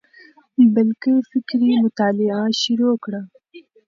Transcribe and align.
بلکي 0.73 1.13
فکري 1.31 1.71
مطالعه 1.83 2.41
شروع 2.61 2.93
کړه، 3.03 3.21